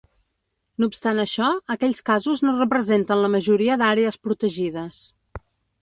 [0.83, 5.09] No obstant això, aquells casos no representen la majoria d'àrees protegides.